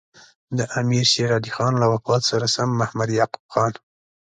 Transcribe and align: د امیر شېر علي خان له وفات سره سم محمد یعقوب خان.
د 0.57 0.59
امیر 0.79 1.05
شېر 1.11 1.29
علي 1.37 1.51
خان 1.55 1.73
له 1.81 1.87
وفات 1.93 2.21
سره 2.31 2.45
سم 2.55 2.69
محمد 2.79 3.09
یعقوب 3.19 3.43
خان. 3.53 3.71